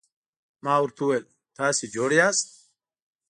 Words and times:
ما 0.63 0.73
ورته 0.81 1.01
وویل: 1.03 1.25
تاسي 1.57 1.85
جوړ 1.95 2.09
یاست؟ 2.19 2.47